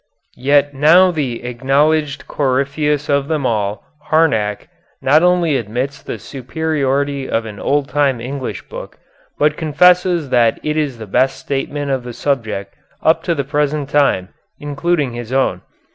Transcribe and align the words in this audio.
Yet 0.39 0.73
now 0.73 1.11
the 1.11 1.43
acknowledged 1.43 2.27
coryphæus 2.27 3.07
of 3.07 3.27
them 3.27 3.45
all, 3.45 3.83
Harnack, 4.05 4.67
not 4.99 5.21
only 5.21 5.55
admits 5.57 6.01
the 6.01 6.17
superiority 6.17 7.29
of 7.29 7.45
an 7.45 7.59
old 7.59 7.87
time 7.87 8.19
English 8.19 8.67
book, 8.67 8.97
but 9.37 9.57
confesses 9.57 10.29
that 10.29 10.59
it 10.63 10.75
is 10.75 10.97
the 10.97 11.05
best 11.05 11.37
statement 11.37 11.91
of 11.91 12.01
the 12.01 12.13
subject 12.13 12.73
up 13.03 13.21
to 13.25 13.35
the 13.35 13.43
present 13.43 13.89
time, 13.89 14.29
including 14.57 15.13
his 15.13 15.31
own. 15.31 15.61